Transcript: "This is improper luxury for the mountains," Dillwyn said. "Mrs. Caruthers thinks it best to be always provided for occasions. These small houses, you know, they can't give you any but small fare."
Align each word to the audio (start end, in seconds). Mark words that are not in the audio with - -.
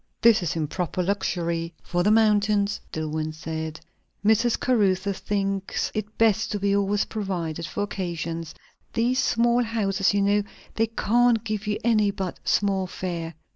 "This 0.23 0.41
is 0.41 0.55
improper 0.55 1.03
luxury 1.03 1.75
for 1.83 2.01
the 2.01 2.09
mountains," 2.09 2.81
Dillwyn 2.91 3.33
said. 3.33 3.79
"Mrs. 4.25 4.59
Caruthers 4.59 5.19
thinks 5.19 5.91
it 5.93 6.17
best 6.17 6.51
to 6.53 6.59
be 6.59 6.75
always 6.75 7.05
provided 7.05 7.67
for 7.67 7.83
occasions. 7.83 8.55
These 8.93 9.19
small 9.19 9.61
houses, 9.61 10.11
you 10.11 10.23
know, 10.23 10.41
they 10.73 10.87
can't 10.87 11.43
give 11.43 11.67
you 11.67 11.77
any 11.83 12.09
but 12.09 12.39
small 12.43 12.87
fare." 12.87 13.35